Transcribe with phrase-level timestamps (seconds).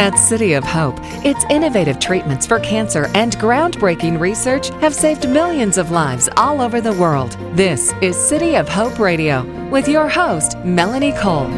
[0.00, 0.96] At City of Hope,
[1.26, 6.80] its innovative treatments for cancer and groundbreaking research have saved millions of lives all over
[6.80, 7.32] the world.
[7.52, 11.50] This is City of Hope Radio with your host, Melanie Cole.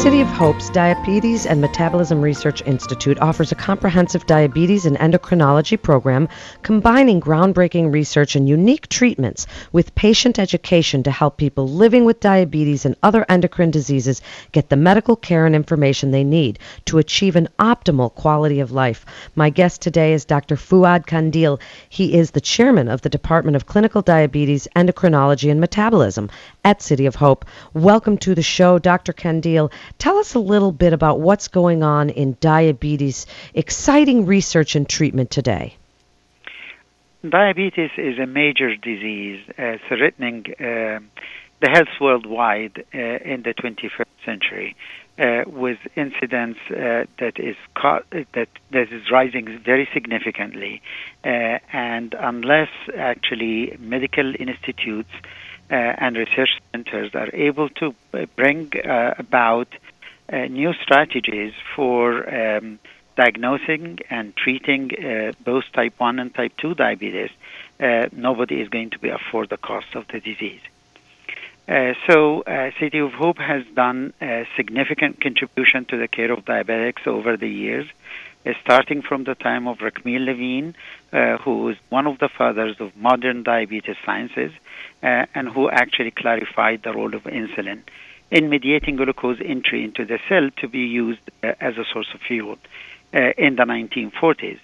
[0.00, 6.26] City of Hope's Diabetes and Metabolism Research Institute offers a comprehensive diabetes and endocrinology program
[6.62, 12.86] combining groundbreaking research and unique treatments with patient education to help people living with diabetes
[12.86, 17.50] and other endocrine diseases get the medical care and information they need to achieve an
[17.58, 19.04] optimal quality of life.
[19.34, 20.56] My guest today is Dr.
[20.56, 21.60] Fouad Kandeel.
[21.90, 26.30] He is the chairman of the Department of Clinical Diabetes, Endocrinology, and Metabolism
[26.64, 27.44] at City of Hope.
[27.74, 29.12] Welcome to the show, Dr.
[29.12, 29.70] Kandeel.
[29.98, 35.30] Tell us a little bit about what's going on in diabetes, exciting research and treatment
[35.30, 35.76] today.
[37.28, 41.00] Diabetes is a major disease uh, threatening uh,
[41.60, 44.74] the health worldwide uh, in the 21st century,
[45.18, 50.80] uh, with incidence uh, that is co- that that is rising very significantly,
[51.24, 55.10] uh, and unless actually medical institutes
[55.68, 57.94] and research centers are able to
[58.34, 58.72] bring
[59.18, 59.68] about
[60.32, 62.78] uh, new strategies for um,
[63.16, 67.30] diagnosing and treating uh, both type 1 and type 2 diabetes,
[67.80, 70.60] uh, nobody is going to be afford the cost of the disease.
[71.68, 76.44] Uh, so, uh, City of Hope has done a significant contribution to the care of
[76.44, 77.86] diabetics over the years,
[78.62, 80.74] starting from the time of Rachmiel Levine,
[81.44, 84.50] who is one of the fathers of modern diabetes sciences,
[85.02, 87.82] and who actually clarified the role of insulin
[88.30, 92.20] in mediating glucose entry into the cell to be used uh, as a source of
[92.20, 92.56] fuel
[93.14, 94.58] uh, in the 1940s.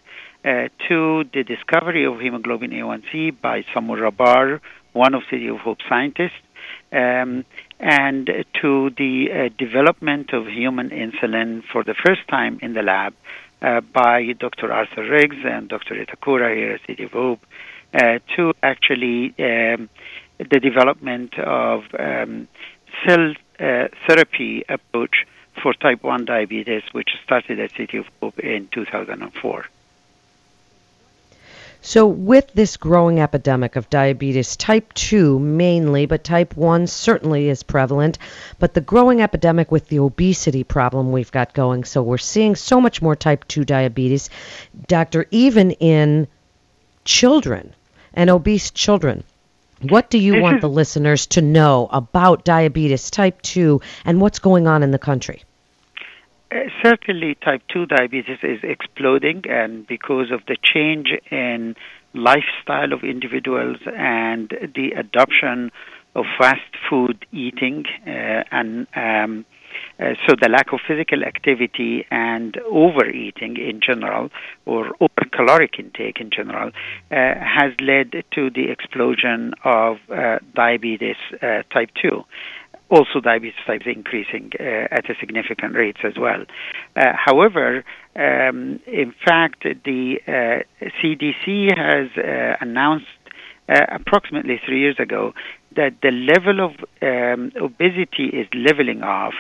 [0.45, 4.61] Uh, to the discovery of hemoglobin A1C by Samuel Rahbar,
[4.93, 6.41] one of City of Hope scientists,
[6.93, 7.45] um,
[7.81, 8.31] and
[8.63, 13.15] to the uh, development of human insulin for the first time in the lab
[13.61, 14.73] uh, by Dr.
[14.73, 15.95] Arthur Riggs and Dr.
[15.95, 17.41] Itakura here at City of Hope,
[17.93, 19.89] uh, to actually um,
[20.39, 22.47] the development of um,
[23.05, 25.27] cell therapy approach
[25.63, 29.67] for type 1 diabetes, which started at City of Hope in 2004.
[31.83, 37.63] So, with this growing epidemic of diabetes, type 2 mainly, but type 1 certainly is
[37.63, 38.19] prevalent,
[38.59, 42.81] but the growing epidemic with the obesity problem we've got going, so we're seeing so
[42.81, 44.31] much more type 2 diabetes,
[44.89, 46.27] doctor, even in
[47.05, 47.73] children
[48.15, 49.23] and obese children.
[49.83, 54.67] What do you want the listeners to know about diabetes type 2 and what's going
[54.67, 55.43] on in the country?
[56.51, 61.75] Uh, certainly, type 2 diabetes is exploding, and because of the change in
[62.15, 65.71] lifestyle of individuals and the adoption
[66.15, 69.45] of fast food eating uh, and um,
[69.99, 74.31] uh, so the lack of physical activity and overeating in general,
[74.65, 76.73] or over caloric intake in general, uh,
[77.11, 82.25] has led to the explosion of uh, diabetes uh, type 2
[82.89, 86.45] also diabetes type is increasing uh, at a significant rates as well.
[86.95, 93.07] Uh, however, um, in fact, the uh, CDC has uh, announced
[93.69, 95.35] approximately three years ago
[95.75, 99.35] that the level of um, obesity is leveling off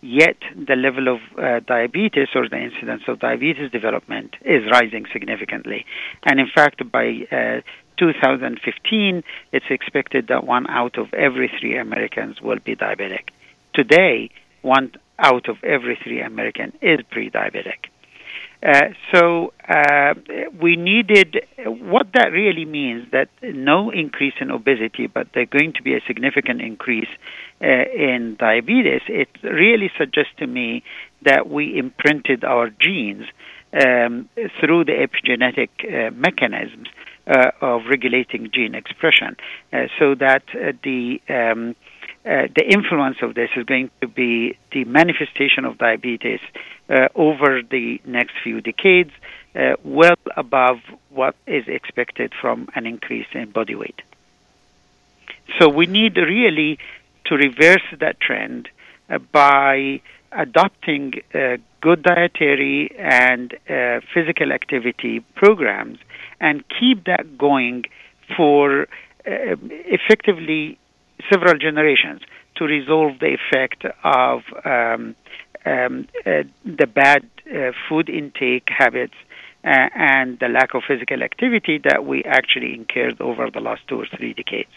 [0.00, 5.84] yet the level of uh, diabetes or the incidence of diabetes development is rising significantly.
[6.24, 7.60] And in fact, by uh,
[7.98, 9.22] 2015,
[9.52, 13.28] it's expected that one out of every three Americans will be diabetic.
[13.74, 14.30] Today,
[14.62, 17.90] one out of every three Americans is pre-diabetic.
[18.60, 20.14] Uh, so uh,
[20.60, 25.82] we needed what that really means that no increase in obesity, but there's going to
[25.82, 27.08] be a significant increase
[27.62, 29.02] uh, in diabetes.
[29.06, 30.82] It really suggests to me
[31.22, 33.26] that we imprinted our genes
[33.72, 36.88] um, through the epigenetic uh, mechanisms
[37.28, 39.36] uh, of regulating gene expression,
[39.98, 40.42] so that
[40.82, 41.76] the um,
[42.24, 46.40] uh, the influence of this is going to be the manifestation of diabetes
[46.90, 49.12] uh, over the next few decades,
[49.54, 50.78] uh, well above
[51.10, 54.02] what is expected from an increase in body weight.
[55.58, 56.78] So we need really
[57.26, 58.68] to reverse that trend
[59.08, 60.00] uh, by
[60.32, 63.56] adopting uh, good dietary and
[64.12, 65.98] physical activity programs
[66.40, 67.84] and keep that going
[68.36, 68.88] for
[69.24, 70.78] effectively
[71.32, 72.22] several generations
[72.56, 75.14] to resolve the effect of um,
[75.64, 79.14] um, uh, the bad uh, food intake habits
[79.64, 84.00] uh, and the lack of physical activity that we actually incurred over the last two
[84.00, 84.70] or three decades.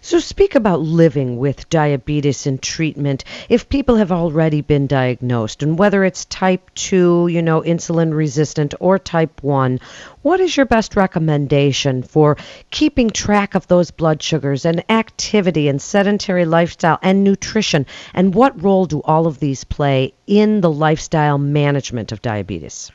[0.00, 5.76] So, speak about living with diabetes and treatment if people have already been diagnosed, and
[5.76, 9.80] whether it's type 2, you know, insulin resistant, or type 1.
[10.22, 12.36] What is your best recommendation for
[12.70, 17.86] keeping track of those blood sugars and activity and sedentary lifestyle and nutrition?
[18.14, 22.92] And what role do all of these play in the lifestyle management of diabetes?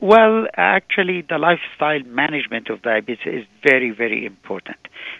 [0.00, 4.78] Well, actually, the lifestyle management of diabetes is very, very important.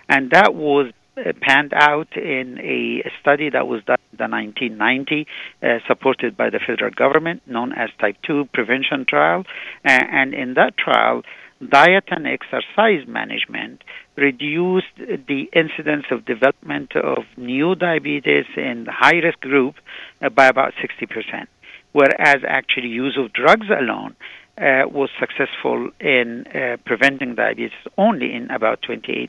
[0.08, 0.90] And that was
[1.40, 5.26] panned out in a study that was done in the 1990,
[5.62, 9.44] uh, supported by the federal government, known as Type 2 Prevention Trial.
[9.84, 11.22] Uh, and in that trial,
[11.68, 13.82] diet and exercise management
[14.16, 19.76] reduced the incidence of development of new diabetes in the high risk group
[20.22, 21.46] uh, by about 60%,
[21.92, 24.16] whereas actually use of drugs alone
[24.58, 29.28] uh, was successful in uh, preventing diabetes only in about 28%.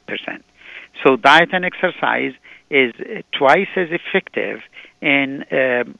[1.03, 2.33] So, diet and exercise
[2.69, 2.93] is
[3.37, 4.61] twice as effective
[5.01, 5.97] in um,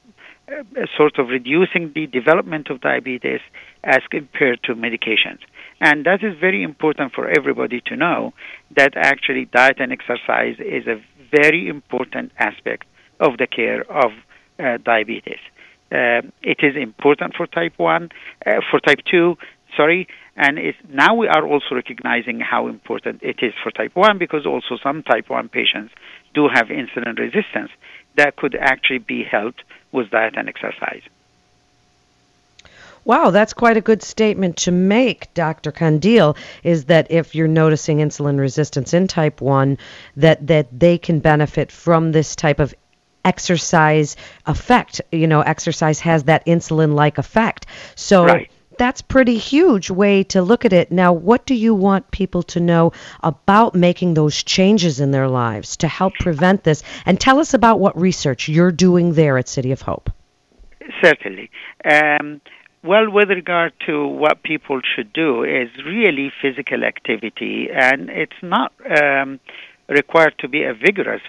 [0.52, 3.40] uh, sort of reducing the development of diabetes
[3.84, 5.40] as compared to medications.
[5.80, 8.34] And that is very important for everybody to know
[8.76, 11.02] that actually diet and exercise is a
[11.32, 12.86] very important aspect
[13.20, 14.12] of the care of
[14.60, 15.40] uh, diabetes.
[15.92, 18.10] Uh, it is important for type 1,
[18.46, 19.38] uh, for type 2,
[19.76, 20.08] sorry,
[20.42, 20.60] and
[20.90, 25.04] now we are also recognizing how important it is for type 1 because also some
[25.04, 25.94] type 1 patients
[26.34, 27.70] do have insulin resistance
[28.16, 29.62] that could actually be helped
[29.92, 31.04] with diet and exercise.
[33.06, 35.72] Wow, that's quite a good statement to make, Dr.
[35.72, 39.78] Kandeel, is that if you're noticing insulin resistance in type 1,
[40.18, 42.74] that, that they can benefit from this type of
[43.24, 44.16] exercise
[44.48, 45.02] effect.
[45.12, 47.68] You know, exercise has that insulin like effect.
[47.96, 48.51] So right.
[48.82, 50.92] That's pretty huge way to look at it.
[50.92, 55.78] Now, what do you want people to know about making those changes in their lives
[55.78, 56.82] to help prevent this?
[57.06, 60.10] And tell us about what research you're doing there at City of Hope.
[61.04, 61.52] Certainly.
[61.86, 62.42] Um,
[62.84, 68.74] well, with regard to what people should do, is really physical activity, and it's not
[69.00, 69.40] um,
[69.88, 71.22] required to be a vigorous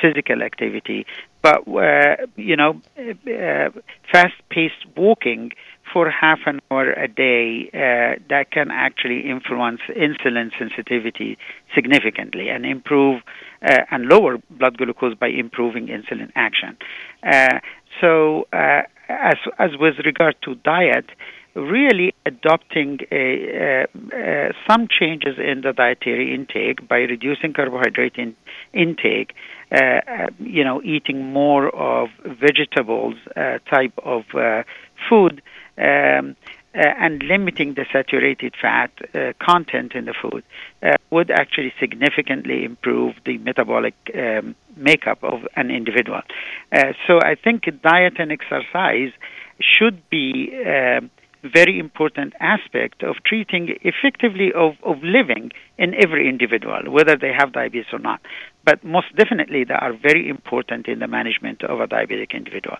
[0.00, 1.04] physical activity,
[1.42, 3.68] but uh, you know, uh,
[4.10, 5.52] fast-paced walking
[5.92, 11.36] for half an hour a day uh, that can actually influence insulin sensitivity
[11.74, 13.22] significantly and improve
[13.62, 16.76] uh, and lower blood glucose by improving insulin action.
[17.22, 17.58] Uh,
[18.00, 21.06] so, uh, as as with regard to diet,
[21.54, 23.86] really adopting a,
[24.66, 28.34] some changes in the dietary intake by reducing carbohydrate in,
[28.72, 29.34] intake,
[29.70, 34.62] uh, uh you know, eating more of vegetables uh, type of uh,
[35.08, 35.42] food,
[35.78, 36.36] um,
[36.74, 40.42] uh, and limiting the saturated fat uh, content in the food
[40.82, 46.22] uh, would actually significantly improve the metabolic um, makeup of an individual.
[47.06, 49.12] so I think diet and exercise
[49.60, 51.00] should be a
[51.42, 57.52] very important aspect of treating effectively of, of living in every individual, whether they have
[57.52, 58.20] diabetes or not.
[58.64, 62.76] But most definitely, they are very important in the management of a diabetic individual.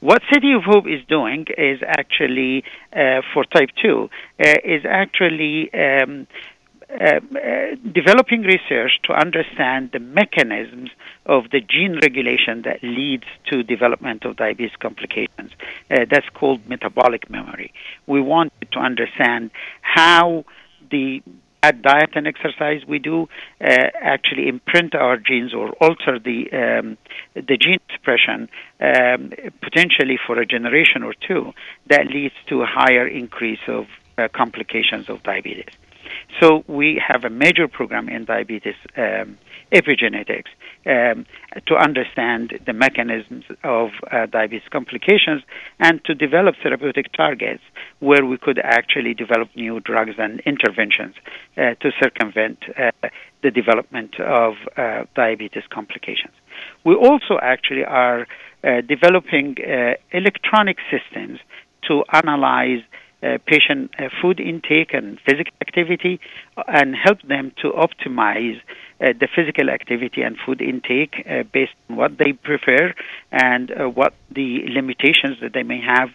[0.00, 4.08] What City of Hope is doing is actually, uh, for type 2,
[4.40, 6.26] uh, is actually um,
[6.90, 10.90] uh, uh, developing research to understand the mechanisms
[11.26, 15.52] of the gene regulation that leads to development of diabetes complications.
[15.90, 17.72] Uh, that's called metabolic memory.
[18.06, 19.50] We want to understand
[19.82, 20.44] how
[20.90, 21.22] the
[21.62, 23.28] diet and exercise we do
[23.60, 26.96] uh, actually imprint our genes or alter the um,
[27.34, 28.48] the gene expression
[28.80, 31.52] um, potentially for a generation or two
[31.86, 33.86] that leads to a higher increase of
[34.18, 35.74] uh, complications of diabetes.
[36.40, 39.38] So we have a major program in diabetes um,
[39.72, 40.50] epigenetics
[40.86, 41.26] um,
[41.66, 45.42] to understand the mechanisms of uh, diabetes complications
[45.78, 47.62] and to develop therapeutic targets
[47.98, 51.14] where we could actually develop new drugs and interventions
[51.56, 52.90] uh, to circumvent uh,
[53.42, 56.34] the development of uh, diabetes complications.
[56.84, 58.26] We also actually are
[58.62, 61.40] uh, developing uh, electronic systems
[61.88, 62.82] to analyze
[63.22, 66.20] uh, patient uh, food intake and physical activity
[66.68, 68.60] and help them to optimize
[69.00, 72.94] uh, the physical activity and food intake uh, based on what they prefer
[73.32, 76.10] and uh, what the limitations that they may have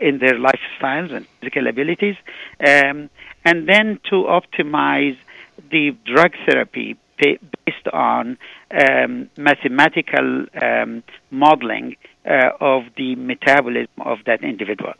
[0.00, 2.16] in their lifestyles and physical abilities,
[2.60, 3.08] um,
[3.44, 5.16] and then to optimize
[5.70, 8.36] the drug therapy based on
[8.70, 14.94] um, mathematical um, modeling uh, of the metabolism of that individual.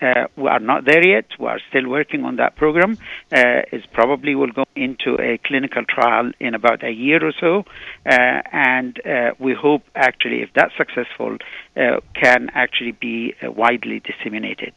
[0.00, 1.26] Uh, we are not there yet.
[1.38, 2.96] We are still working on that program.
[3.32, 7.64] Uh, it probably will go into a clinical trial in about a year or so,
[8.06, 11.36] uh, and uh, we hope actually, if that's successful,
[11.76, 14.72] uh, can actually be widely disseminated.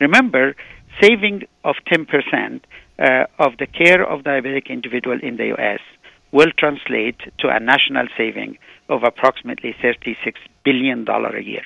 [0.00, 0.54] Remember,
[1.00, 2.60] saving of 10%
[3.38, 5.80] of the care of diabetic individual in the U.S.
[6.32, 8.58] will translate to a national saving
[8.88, 10.16] of approximately $36
[10.64, 11.62] billion a year.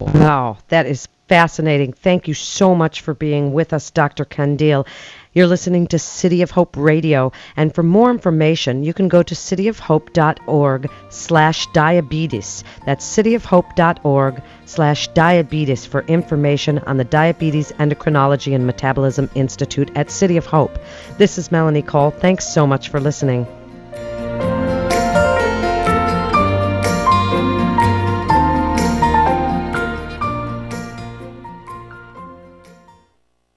[0.00, 1.92] Wow, that is fascinating.
[1.92, 4.24] Thank you so much for being with us, Dr.
[4.24, 4.86] Kandeel.
[5.32, 9.34] You're listening to City of Hope Radio, and for more information, you can go to
[9.34, 12.64] cityofhope.org slash diabetes.
[12.86, 20.36] That's cityofhope.org slash diabetes for information on the Diabetes Endocrinology and Metabolism Institute at City
[20.36, 20.78] of Hope.
[21.18, 22.10] This is Melanie Cole.
[22.10, 23.46] Thanks so much for listening.